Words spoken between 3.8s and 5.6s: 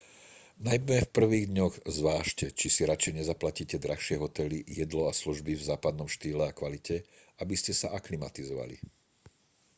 drahšie hotely jedlo a služby